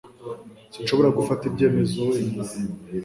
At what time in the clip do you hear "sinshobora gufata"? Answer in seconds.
0.73-1.43